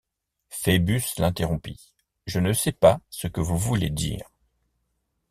Phœbus 0.49 1.19
l’interrompit.— 1.19 1.93
Je 2.25 2.39
ne 2.39 2.53
sais 2.53 2.71
pas 2.71 2.99
ce 3.11 3.27
que 3.27 3.39
vous 3.39 3.55
voulez 3.59 3.91
dire. 3.91 4.31